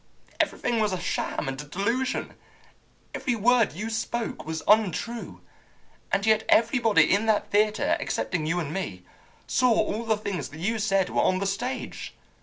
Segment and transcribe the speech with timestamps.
[0.39, 2.33] Everything was a sham and a delusion;
[3.13, 5.41] every word you spoke was untrue.
[6.11, 9.03] And yet everybody in that theatre, excepting you and me,
[9.45, 12.15] saw all the things that you said were on the stage.